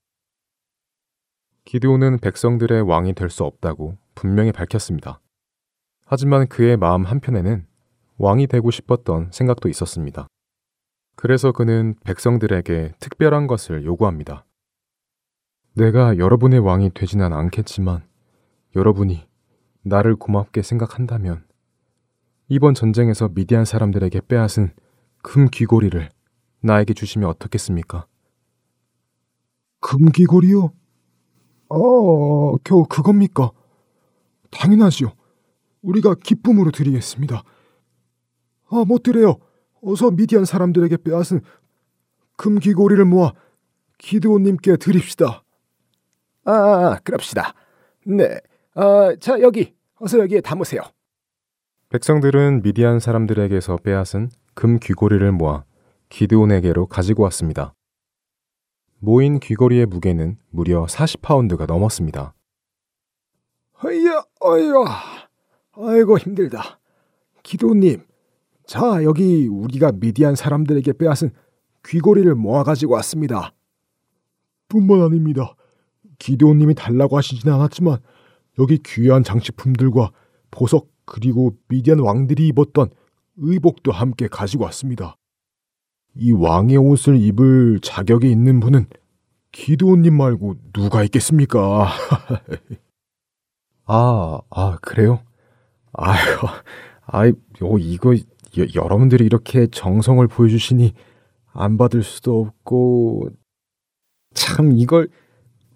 기드온은 1.65 2.19
백성들의 2.19 2.82
왕이 2.82 3.13
될 3.13 3.30
수 3.30 3.43
없다고 3.45 3.97
분명히 4.15 4.52
밝혔습니다. 4.52 5.19
하지만 6.06 6.47
그의 6.47 6.78
마음 6.78 7.04
한편에는 7.06 7.65
왕이 8.17 8.47
되고 8.47 8.69
싶었던 8.69 9.32
생각도 9.32 9.69
있었습니다. 9.69 10.28
그래서 11.15 11.52
그는 11.52 11.95
백성들에게 12.04 12.93
특별한 12.99 13.47
것을 13.47 13.86
요구합니다. 13.86 14.45
내가 15.76 16.17
여러분의 16.17 16.60
왕이 16.60 16.91
되지는 16.93 17.34
않겠지만 17.34 18.06
여러분이 18.76 19.28
나를 19.84 20.15
고맙게 20.15 20.62
생각한다면 20.62 21.45
이번 22.49 22.73
전쟁에서 22.73 23.30
미디안 23.30 23.65
사람들에게 23.65 24.21
빼앗은 24.28 24.73
금 25.23 25.47
귀고리를 25.49 26.10
나에게 26.62 26.93
주시면 26.93 27.30
어떻겠습니까? 27.30 28.06
금 29.80 30.12
귀고리요? 30.12 30.71
어, 31.74 32.58
겨우 32.64 32.86
그겁니까? 32.86 33.52
당연하지요. 34.52 35.12
우리가 35.82 36.16
기쁨으로 36.24 36.72
드리겠습니다. 36.72 37.44
아, 38.70 38.84
못 38.88 39.04
드려요. 39.04 39.38
어서 39.82 40.12
미디안 40.12 40.46
사람들에게 40.46 40.98
빼앗은 40.98 41.42
금귀고리를 42.38 43.04
모아 43.06 43.34
기드온님께 43.98 44.78
드립시다. 44.78 45.44
아, 46.46 46.98
그럽시다. 47.04 47.54
네. 48.06 48.40
아, 48.76 49.16
자, 49.20 49.40
여기. 49.42 49.74
어서 50.00 50.20
여기에 50.20 50.42
담으세요. 50.42 50.82
백성들은 51.90 52.64
미디안 52.64 53.00
사람들에게서 53.00 53.78
빼앗은 53.78 54.30
금 54.56 54.80
귀고리를 54.80 55.32
모아 55.32 55.64
기드온에게로 56.10 56.88
가지고 56.88 57.24
왔습니다. 57.24 57.74
모인 59.06 59.42
귀걸이의 59.42 59.88
무게는 59.88 60.38
무려 60.50 60.86
40파운드가 60.86 61.68
넘었습니다. 61.68 62.34
어이야, 63.84 64.24
어이야. 64.39 64.74
아이고, 65.74 66.18
힘들다. 66.18 66.80
기도님, 67.44 68.06
자, 68.66 69.04
여기 69.04 69.46
우리가 69.48 69.92
미디안 69.92 70.36
사람들에게 70.36 70.94
빼앗은 70.94 71.32
귀걸이를 71.86 72.36
모아가지고 72.36 72.94
왔습니다. 72.94 73.54
뿐만 74.70 75.02
아닙니다. 75.02 75.54
기도님이 76.18 76.74
달라고 76.74 77.18
하시진 77.18 77.52
않았지만, 77.52 77.98
여기 78.58 78.80
귀한 78.86 79.26
장식품들과 79.26 80.13
보석 80.50 80.88
그리고 81.04 81.58
미디안 81.68 82.00
왕들이 82.00 82.48
입었던 82.48 82.89
의복도 83.36 83.92
함께 83.92 84.30
가지고 84.30 84.63
왔습니다. 84.63 85.18
이 86.15 86.32
왕의 86.32 86.78
옷을 86.78 87.15
입을 87.17 87.80
자격이 87.82 88.30
있는 88.30 88.60
분은 88.60 88.86
기도원님 89.52 90.15
말고 90.15 90.56
누가 90.73 91.04
있겠습니까? 91.04 91.89
아, 93.86 94.39
아, 94.49 94.78
그래요? 94.82 95.23
아유, 95.93 96.17
아이, 97.06 97.30
요, 97.30 97.78
이거, 97.78 98.15
여, 98.15 98.65
여러분들이 98.76 99.26
이렇게 99.26 99.67
정성을 99.67 100.26
보여주시니 100.28 100.93
안 101.52 101.78
받을 101.78 102.04
수도 102.04 102.39
없고, 102.41 103.30
참, 104.34 104.71
이걸 104.71 105.10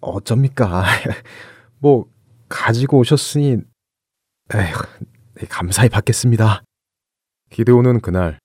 어쩝니까? 0.01 0.83
뭐, 1.79 2.05
가지고 2.49 2.99
오셨으니, 2.99 3.57
에휴, 4.55 4.75
네, 5.35 5.45
감사히 5.47 5.89
받겠습니다. 5.89 6.63
기드온은 7.51 7.99
그날 7.99 8.39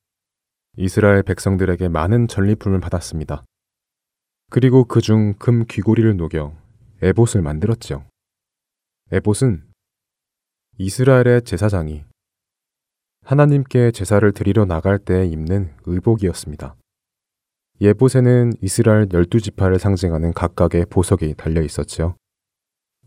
이스라엘 0.77 1.23
백성들에게 1.23 1.89
많은 1.89 2.29
전리품을 2.29 2.81
받았습니다. 2.81 3.45
그리고 4.51 4.85
그 4.85 5.01
중 5.01 5.35
금 5.39 5.67
귀고리를 5.67 6.17
녹여 6.17 6.55
에봇을 7.03 7.43
만들었죠. 7.43 8.05
에봇은 9.11 9.65
이스라엘의 10.79 11.43
제사장이 11.43 12.05
하나님께 13.25 13.91
제사를 13.91 14.31
드리러 14.33 14.65
나갈 14.65 14.99
때 14.99 15.27
입는 15.27 15.75
의복이었습니다. 15.85 16.75
예봇에는 17.81 18.55
이스라엘 18.63 19.09
열두 19.13 19.41
지파를 19.41 19.79
상징하는 19.79 20.33
각각의 20.33 20.87
보석이 20.87 21.35
달려 21.35 21.61
있었죠. 21.61 22.17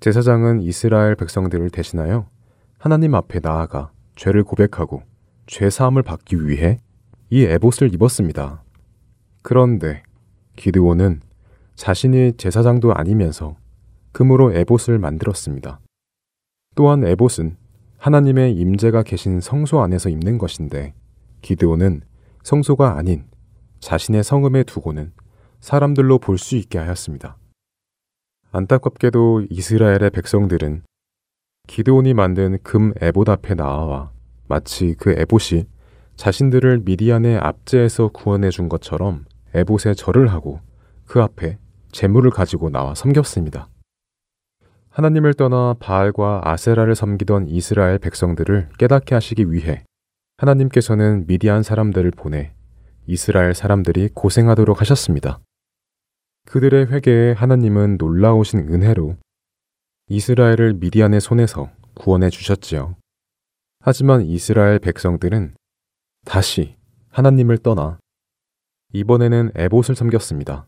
제사장은 0.01 0.61
이스라엘 0.61 1.15
백성들을 1.15 1.69
대신하여 1.71 2.29
하나님 2.77 3.15
앞에 3.15 3.39
나아가 3.41 3.91
죄를 4.15 4.43
고백하고 4.43 5.01
죄 5.47 5.69
사함을 5.69 6.03
받기 6.03 6.47
위해 6.47 6.79
이 7.29 7.43
에봇을 7.43 7.93
입었습니다. 7.93 8.63
그런데 9.41 10.03
기드온은 10.55 11.21
자신이 11.75 12.33
제사장도 12.37 12.93
아니면서 12.93 13.57
금으로 14.11 14.53
에봇을 14.53 14.99
만들었습니다. 14.99 15.79
또한 16.75 17.05
에봇은 17.05 17.57
하나님의 17.97 18.55
임재가 18.55 19.03
계신 19.03 19.41
성소 19.41 19.81
안에서 19.81 20.09
입는 20.09 20.37
것인데 20.37 20.93
기드온은 21.41 22.01
성소가 22.43 22.97
아닌 22.97 23.25
자신의 23.79 24.23
성음에 24.23 24.63
두고는 24.63 25.11
사람들로 25.59 26.19
볼 26.19 26.37
수 26.37 26.55
있게 26.55 26.77
하였습니다. 26.77 27.37
안타깝게도 28.51 29.47
이스라엘의 29.49 30.11
백성들은 30.11 30.83
기드온이 31.67 32.13
만든 32.13 32.59
금 32.61 32.93
에봇 33.01 33.27
앞에 33.29 33.55
나와 33.55 34.11
마치 34.47 34.93
그 34.93 35.11
에봇이 35.11 35.65
자신들을 36.15 36.81
미디안의 36.85 37.37
압제에서 37.37 38.09
구원해 38.09 38.49
준 38.49 38.69
것처럼 38.69 39.25
에봇에 39.53 39.93
절을 39.93 40.27
하고 40.29 40.61
그 41.05 41.21
앞에 41.21 41.57
재물을 41.91 42.31
가지고 42.31 42.69
나와 42.69 42.95
섬겼습니다. 42.95 43.69
하나님을 44.89 45.33
떠나 45.33 45.75
바알과 45.79 46.41
아세라를 46.45 46.95
섬기던 46.95 47.47
이스라엘 47.47 47.99
백성들을 47.99 48.69
깨닫게 48.77 49.13
하시기 49.13 49.51
위해 49.51 49.83
하나님께서는 50.37 51.27
미디안 51.27 51.63
사람들을 51.63 52.11
보내 52.11 52.53
이스라엘 53.07 53.53
사람들이 53.53 54.09
고생하도록 54.13 54.79
하셨습니다. 54.81 55.39
그들의 56.47 56.87
회개에 56.87 57.33
하나님은 57.33 57.97
놀라우신 57.99 58.59
은혜로 58.71 59.17
이스라엘을 60.07 60.75
미디안의 60.75 61.19
손에서 61.19 61.71
구원해 61.93 62.29
주셨지요. 62.29 62.95
하지만 63.81 64.21
이스라엘 64.21 64.79
백성들은 64.79 65.55
다시 66.25 66.75
하나님을 67.09 67.59
떠나 67.59 67.99
이번에는 68.93 69.51
에봇을 69.55 69.95
섬겼습니다. 69.95 70.67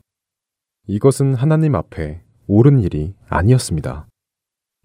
이것은 0.88 1.34
하나님 1.34 1.76
앞에 1.76 2.24
옳은 2.46 2.80
일이 2.80 3.16
아니었습니다. 3.28 4.08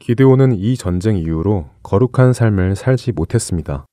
기드온은 0.00 0.52
이 0.52 0.76
전쟁 0.76 1.18
이후로 1.18 1.70
거룩한 1.82 2.32
삶을 2.32 2.74
살지 2.74 3.12
못했습니다. 3.12 3.84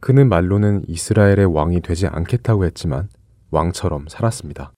그는 0.00 0.28
말로는 0.28 0.88
이스라엘의 0.88 1.44
왕이 1.54 1.82
되지 1.82 2.06
않겠다고 2.06 2.64
했지만 2.64 3.08
왕처럼 3.50 4.08
살았습니다. 4.08 4.72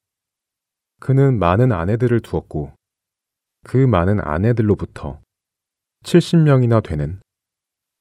그는 1.00 1.38
많은 1.38 1.72
아내들을 1.72 2.20
두었고 2.20 2.72
그 3.64 3.76
많은 3.76 4.20
아내들로부터 4.20 5.20
70명이나 6.04 6.82
되는 6.82 7.20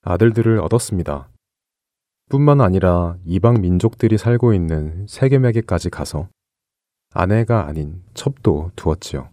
아들들을 0.02 0.60
얻었습니다. 0.60 1.30
뿐만 2.30 2.60
아니라 2.60 3.18
이방 3.26 3.62
민족들이 3.62 4.18
살고 4.18 4.54
있는 4.54 5.08
세겜에게까지 5.08 5.90
가서 5.90 6.28
아내가 7.14 7.68
아닌 7.68 8.04
첩도 8.16 8.72
두었지요. 8.76 9.30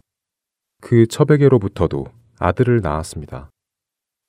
그 0.80 1.06
첩에게로부터도 1.08 2.06
아들을 2.38 2.80
낳았습니다. 2.82 3.50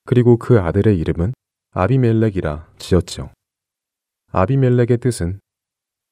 그리고 0.05 0.37
그 0.37 0.59
아들의 0.59 0.97
이름은 0.97 1.33
아비멜렉이라 1.71 2.69
지었지요. 2.79 3.29
아비멜렉의 4.31 4.97
뜻은 4.99 5.39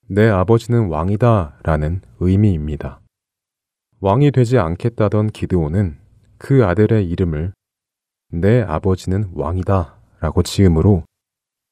내 0.08 0.28
아버지는 0.30 0.90
왕이다 0.90 1.60
라는 1.64 2.02
의미입니다. 2.20 3.00
왕이 4.00 4.32
되지 4.32 4.60
않겠다던 4.60 5.28
기드온은 5.28 5.98
그 6.38 6.66
아들의 6.66 7.10
이름을 7.10 7.54
내 8.30 8.62
아버지는 8.62 9.32
왕이다 9.34 9.96
라고 10.20 10.44
지음으로 10.44 11.04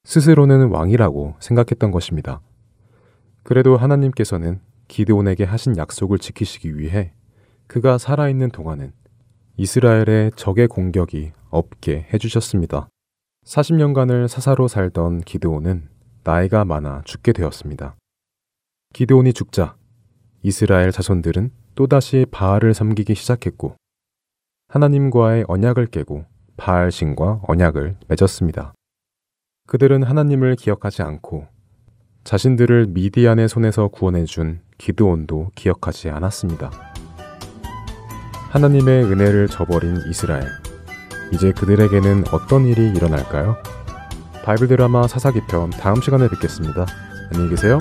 스스로는 0.04 0.70
왕이라고 0.70 1.36
생각했던 1.40 1.92
것입니다. 1.92 2.42
그래도 3.44 3.78
하나님께서는 3.78 4.60
기드온에게 4.88 5.44
하신 5.44 5.78
약속을 5.78 6.20
지키시기 6.20 6.78
위해 6.78 7.14
그가 7.68 7.98
살아있는 7.98 8.50
동안은 8.50 8.94
이스라엘의 9.58 10.32
적의 10.36 10.68
공격이 10.68 11.32
없게 11.50 12.08
해주셨습니다. 12.14 12.90
40년간을 13.46 14.28
사사로 14.28 14.68
살던 14.68 15.22
기드온은 15.22 15.90
나이가 16.24 16.66
많아 16.66 17.02
죽게 17.06 17.32
되었습니다. 17.34 17.96
기드온이 18.94 19.34
죽자 19.34 19.76
이스라엘 20.44 20.92
자손들은 20.92 21.52
또다시 21.76 22.26
바알을 22.32 22.74
섬기기 22.74 23.16
시작했고 23.16 23.76
하나님과의 24.68 25.46
언약을 25.48 25.88
깨고 25.88 26.26
바알신과 26.58 27.42
언약을 27.48 27.98
맺었습니다. 28.08 28.74
그들은 29.72 30.04
하나님을 30.04 30.58
기억하지 30.58 31.02
않고 31.02 31.48
자신들을 32.26 32.88
미디안의 32.90 33.48
손에서 33.48 33.88
구원해 33.88 34.26
준 34.26 34.60
기드온도 34.78 35.52
기억하지 35.56 36.10
않았습니다. 36.10 36.70
하나님의 38.50 39.06
은혜를 39.06 39.48
저버린 39.48 39.96
이스라엘. 40.10 40.44
이제 41.32 41.54
그들에게는 41.54 42.26
어떤 42.34 42.66
일이 42.66 42.90
일어날까요? 42.90 43.56
바이블 44.44 44.68
드라마 44.68 45.08
사사기편 45.08 45.70
다음 45.70 46.02
시간에 46.02 46.28
뵙겠습니다. 46.28 46.86
안녕히 47.32 47.52
계세요. 47.52 47.78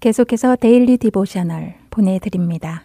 계속해서 0.00 0.56
Daily 0.56 0.96
Devotional 0.96 1.74
보내드립니다. 1.90 2.84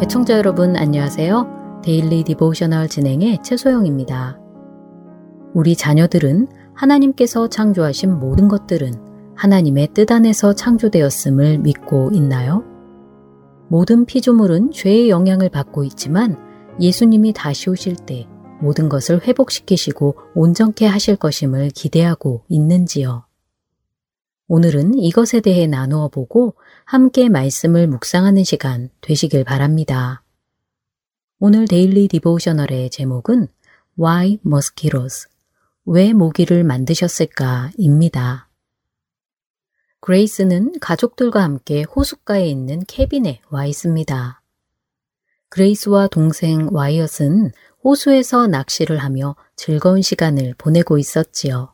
애청자 0.00 0.34
여러분 0.38 0.76
안녕하세요. 0.76 1.80
Daily 1.82 2.22
Devotional 2.22 2.86
진행의 2.86 3.42
최소영입니다. 3.42 4.38
우리 5.52 5.74
자녀들은 5.74 6.46
하나님께서 6.72 7.48
창조하신 7.48 8.20
모든 8.20 8.46
것들은 8.46 8.92
하나님의 9.34 9.88
뜻 9.92 10.12
안에서 10.12 10.52
창조되었음을 10.52 11.58
믿고 11.58 12.10
있나요? 12.12 12.62
모든 13.66 14.04
피조물은 14.04 14.70
죄의 14.70 15.10
영향을 15.10 15.48
받고 15.48 15.82
있지만 15.82 16.36
예수님이 16.78 17.32
다시 17.32 17.70
오실 17.70 17.96
때 17.96 18.28
모든 18.66 18.88
것을 18.88 19.22
회복시키시고 19.22 20.16
온전케 20.34 20.86
하실 20.86 21.14
것임을 21.14 21.70
기대하고 21.70 22.44
있는지요? 22.48 23.24
오늘은 24.48 24.98
이것에 24.98 25.40
대해 25.40 25.68
나누어 25.68 26.08
보고 26.08 26.56
함께 26.84 27.28
말씀을 27.28 27.86
묵상하는 27.86 28.42
시간 28.42 28.90
되시길 29.02 29.44
바랍니다. 29.44 30.24
오늘 31.38 31.68
데일리 31.68 32.08
디보셔널의 32.08 32.90
제목은 32.90 33.46
Why 34.00 34.40
Mosquitoes? 34.44 35.28
왜 35.84 36.12
모기를 36.12 36.64
만드셨을까? 36.64 37.70
입니다. 37.78 38.48
그레이스는 40.00 40.80
가족들과 40.80 41.40
함께 41.40 41.84
호숫가에 41.84 42.48
있는 42.48 42.82
cabin에 42.88 43.42
와 43.50 43.64
있습니다. 43.66 44.42
그레이스와 45.50 46.08
동생 46.08 46.68
와이엇은 46.72 47.52
호수에서 47.86 48.48
낚시를 48.48 48.96
하며 48.96 49.36
즐거운 49.54 50.02
시간을 50.02 50.54
보내고 50.58 50.98
있었지요. 50.98 51.72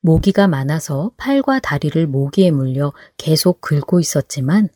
모기가 0.00 0.48
많아서 0.48 1.10
팔과 1.18 1.60
다리를 1.60 2.06
모기에 2.06 2.50
물려 2.50 2.94
계속 3.18 3.60
긁고 3.60 4.00
있었지만 4.00 4.70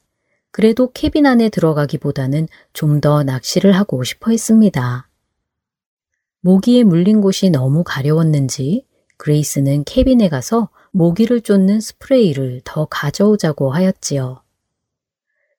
그래도 0.50 0.92
cabin 0.92 1.24
안에 1.24 1.48
들어가기보다는 1.48 2.46
좀 2.74 3.00
더 3.00 3.22
낚시를 3.22 3.72
하고 3.72 4.04
싶어 4.04 4.30
했습니다. 4.30 5.08
모기에 6.42 6.84
물린 6.84 7.22
곳이 7.22 7.48
너무 7.48 7.82
가려웠는지 7.82 8.86
그레이스는 9.16 9.84
cabin에 9.84 10.28
가서 10.28 10.68
모기를 10.90 11.40
쫓는 11.40 11.80
스프레이를 11.80 12.60
더 12.64 12.84
가져오자고 12.84 13.72
하였지요. 13.72 14.42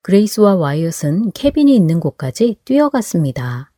그레이스와 0.04 0.56
와이엇은 0.56 1.32
cabin이 1.32 1.76
있는 1.76 2.00
곳까지 2.00 2.58
뛰어갔습니다. 2.66 3.69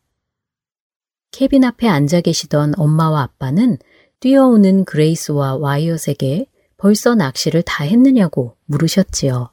cabin 1.32 1.64
앞에 1.63 1.88
앉아 1.88 2.21
계시던 2.21 2.73
엄마와 2.77 3.23
아빠는 3.23 3.77
뛰어오는 4.19 4.86
그레이스와 4.86 5.55
와이엇에게 5.55 6.45
벌써 6.77 7.15
낚시를 7.15 7.63
다 7.63 7.84
했느냐고 7.84 8.57
물으셨지요. 8.65 9.49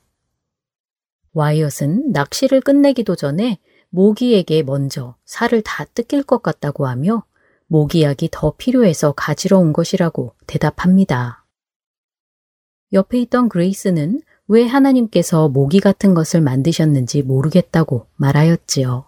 와이엇은 1.33 2.13
낚시를 2.13 2.61
끝내기도 2.61 3.15
전에 3.15 3.59
모기에게 3.91 4.63
먼저 4.65 5.17
살을 5.25 5.63
다 5.63 5.85
뜯길 5.85 6.25
것 6.25 6.43
같다고 6.43 6.87
하며 6.87 7.25
모기약이 7.69 8.31
더 8.33 8.55
필요해서 8.57 9.13
가지러 9.13 9.59
온 9.59 9.73
것이라고 9.73 10.35
대답합니다. 10.47 11.45
옆에 12.93 13.21
있던 13.21 13.49
그레이스는 13.49 14.23
왜 14.49 14.67
하나님께서 14.67 15.49
모기 15.49 15.79
같은 15.79 16.15
것을 16.15 16.41
만드셨는지 16.41 17.23
모르겠다고 17.23 18.07
말하였지요. 18.17 19.05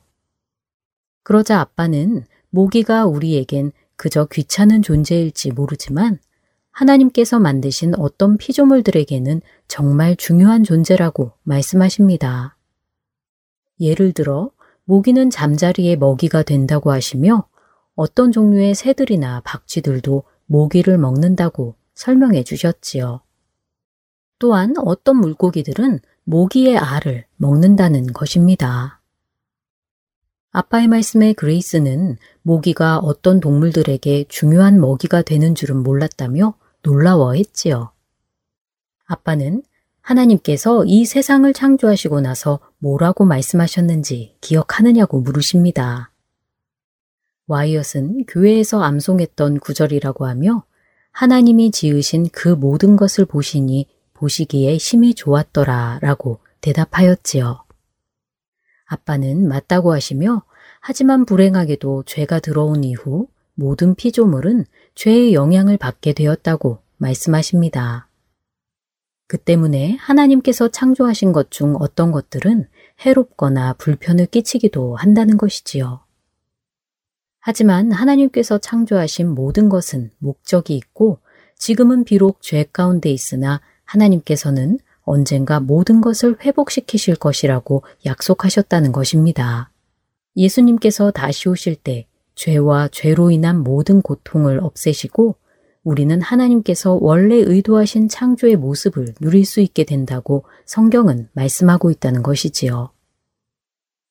그러자 1.22 1.60
아빠는 1.60 2.26
모기가 2.51 3.07
우리에겐 3.07 3.72
그저 3.96 4.26
귀찮은 4.26 4.82
존재일지 4.82 5.51
모르지만 5.53 6.18
하나님께서 6.70 7.38
만드신 7.38 7.94
어떤 7.98 8.36
피조물들에게는 8.36 9.42
정말 9.68 10.16
중요한 10.16 10.64
존재라고 10.64 11.32
말씀하십니다. 11.42 12.57
예를 13.80 14.12
들어 14.12 14.51
모기는 14.84 15.30
잠자리에 15.30 15.96
먹이가 15.96 16.42
된다고 16.42 16.90
하시며 16.90 17.46
어떤 17.94 18.32
종류의 18.32 18.74
새들이나 18.74 19.42
박쥐들도 19.44 20.22
모기를 20.46 20.98
먹는다고 20.98 21.76
설명해 21.94 22.44
주셨지요. 22.44 23.20
또한 24.38 24.74
어떤 24.78 25.16
물고기들은 25.16 26.01
모기의 26.24 26.78
알을 26.78 27.26
먹는다는 27.36 28.12
것입니다. 28.12 28.99
아빠의 30.53 30.88
말씀에 30.88 31.32
그레이스는 31.32 32.16
모기가 32.42 32.98
어떤 32.98 33.38
동물들에게 33.40 34.24
중요한 34.28 34.80
먹이가 34.80 35.22
되는 35.22 35.55
줄은 35.55 35.82
몰랐다며 35.82 36.55
놀라워했지요. 36.82 37.92
아빠는 39.07 39.62
하나님께서 40.01 40.84
이 40.86 41.05
세상을 41.05 41.53
창조하시고 41.53 42.20
나서 42.20 42.59
뭐라고 42.78 43.24
말씀하셨는지 43.26 44.36
기억하느냐고 44.40 45.20
물으십니다. 45.20 46.11
와이엇은 47.46 48.24
교회에서 48.26 48.82
암송했던 48.82 49.61
구절이라고 49.61 50.26
하며 50.26 50.64
하나님이 51.12 51.70
지으신 51.70 52.28
그 52.32 52.48
모든 52.48 52.96
것을 52.96 53.24
보시니 53.24 53.86
보시기에 54.14 54.78
심히 54.78 55.14
좋았더라 55.14 56.01
라고 56.03 56.40
대답하였지요. 56.61 57.69
아빠는 58.91 59.47
맞다고 59.49 59.93
하시며 59.95 60.43
하지만 60.80 61.24
불행하게도 61.24 62.03
죄가 62.07 62.41
들어온 62.41 62.82
이후 62.82 63.28
모든 63.55 63.95
피조물은 63.95 64.64
죄의 64.97 65.32
영향을 65.32 65.76
받게 65.76 66.12
되었다고 66.12 66.78
말씀하십니다. 66.97 68.09
그 69.28 69.38
때문에 69.38 69.97
하나님께서 70.01 70.68
창조하신 70.68 71.32
것 71.32 71.51
중 71.51 71.76
어떤 71.78 72.11
것들은 72.11 72.66
해롭거나 73.05 73.74
불편을 73.74 74.26
끼치기도 74.26 74.97
한다는 74.97 75.36
것이지요. 75.36 76.01
하지만 77.38 77.93
하나님께서 77.93 78.59
창조하신 78.59 79.28
모든 79.30 79.68
것은 79.68 80.11
목적이 80.18 80.76
있고 80.76 81.20
지금은 81.57 82.05
비록 82.05 82.43
죄 82.43 82.64
가운데 82.64 83.11
있으나 83.11 83.61
하나님께서는 83.84 84.78
언젠가 85.11 85.58
모든 85.58 86.00
것을 86.00 86.36
회복시키실 86.40 87.16
것이라고 87.16 87.82
약속하셨다는 88.06 88.92
것입니다. 88.92 89.72
예수님께서 90.36 91.11
다시 91.11 91.48
오실 91.48 91.74
때 91.74 92.06
죄와 92.36 92.88
죄로 92.92 93.32
인한 93.32 93.64
모든 93.64 94.02
고통을 94.02 94.61
없애시고 94.62 95.34
우리는 95.82 96.20
하나님께서 96.20 96.96
원래 97.00 97.36
의도하신 97.36 98.08
창조의 98.08 98.56
모습을 98.56 99.14
누릴 99.20 99.44
수 99.44 99.61
있게 99.61 99.84
된다고 99.84 100.44
성경은 100.64 101.28
말씀하고 101.32 101.90
있다는 101.90 102.22
것이지요. 102.22 102.90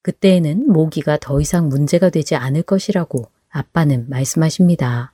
그때에는 0.02 0.68
모기가 0.68 1.18
더 1.22 1.40
이상 1.40 1.70
문제가 1.70 2.10
되지 2.10 2.36
않을 2.36 2.64
것이라고 2.64 3.30
아빠는 3.50 4.10
말씀하십니다. 4.10 5.14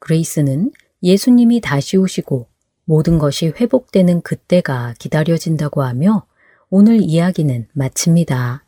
그레이스는 0.00 0.72
예수님이 1.02 1.60
다시 1.60 1.96
오시고 1.96 2.49
모든 2.90 3.20
것이 3.20 3.46
회복되는 3.46 4.22
그때가 4.22 4.94
기다려진다고 4.98 5.84
하며 5.84 6.26
오늘 6.70 7.00
이야기는 7.00 7.68
마칩니다. 7.72 8.64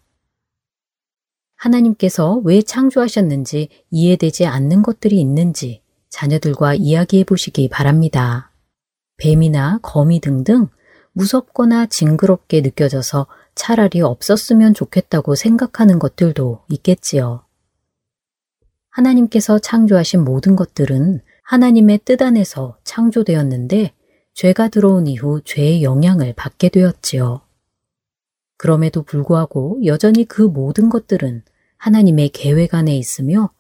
하나님께서 1.57 2.41
왜 2.45 2.63
창조하셨는지 2.63 3.69
이해되지 3.91 4.47
않는 4.47 4.83
것들이 4.83 5.21
있는지 5.21 5.83
자녀들과 6.09 6.75
이야기해 6.75 7.25
보시기 7.25 7.69
바랍니다. 7.69 8.53
뱀이나 9.17 9.81
거미 9.83 10.21
등등 10.21 10.69
무섭거나 11.15 11.87
징그럽게 11.87 12.61
느껴져서 12.61 13.27
차라리 13.57 14.03
없었으면 14.03 14.73
좋겠다고 14.73 15.35
생각하는 15.35 15.99
것들도 15.99 16.63
있겠지요. 16.69 17.45
하나님께서 18.89 19.59
창조하신 19.59 20.23
모든 20.23 20.55
것들은 20.55 21.23
하나님의 21.43 22.03
뜻 22.05 22.23
안에서 22.23 22.79
창조되었는데 22.85 23.95
죄가 24.35 24.69
들어온 24.69 25.07
이후 25.07 25.41
죄의 25.45 25.83
영향을 25.83 26.33
받게 26.35 26.71
되었지요. 26.71 27.43
그럼에도 28.57 29.03
불구하고 29.03 29.81
여전히 29.85 30.25
그 30.25 30.43
모든 30.43 30.89
것들은 30.89 31.43
하나님의 31.77 32.31
계획 32.31 32.75
안에 32.75 32.97
있으며 32.97 33.51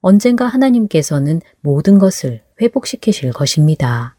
언젠가 0.00 0.46
하나님께서는 0.46 1.40
모든 1.60 1.98
것을 1.98 2.42
회복시키실 2.60 3.32
것입니다. 3.32 4.16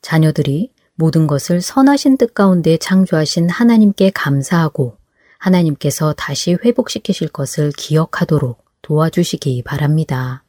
자녀들이 0.00 0.72
모든 0.94 1.26
것을 1.26 1.60
선하신 1.60 2.18
뜻 2.18 2.34
가운데 2.34 2.76
창조하신 2.76 3.48
하나님께 3.48 4.10
감사하고 4.10 4.96
하나님께서 5.38 6.12
다시 6.12 6.54
회복시키실 6.54 7.28
것을 7.28 7.72
기억하도록 7.76 8.62
도와주시기 8.82 9.62
바랍니다. 9.64 10.44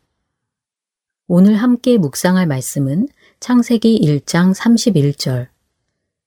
오늘 1.27 1.55
함께 1.55 1.97
묵상할 1.97 2.47
말씀은 2.47 3.07
창세기 3.43 3.99
1장 3.99 4.55
31절 4.55 5.47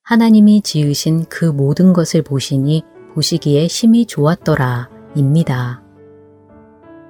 하나님이 0.02 0.60
지으신 0.60 1.24
그 1.30 1.46
모든 1.46 1.94
것을 1.94 2.20
보시니 2.20 2.82
보시기에 3.14 3.68
심히 3.68 4.04
좋았더라 4.04 4.90
입니다. 5.14 5.82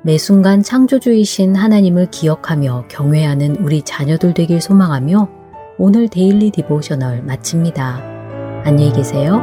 매 0.05 0.17
순간 0.17 0.63
창조주이신 0.63 1.57
하나님을 1.57 2.13
기억하며 2.13 2.87
경외하는 2.89 3.57
우리 3.57 3.83
자녀들 3.83 4.33
되길 4.33 4.61
소망하며 4.61 5.29
오늘 5.77 6.09
Daily 6.09 6.53
Devotional 6.53 7.25
마칩니다. 7.25 8.63
안녕히 8.65 8.93
계세요. 8.93 9.43